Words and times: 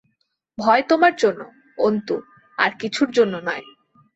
ভয় 0.57 0.83
তোমার 0.89 1.13
জন্যে, 1.17 1.45
অন্তু, 1.77 2.15
আর 2.57 2.71
কিছুর 2.79 3.09
জন্যে 3.11 3.39
নয়। 3.41 3.65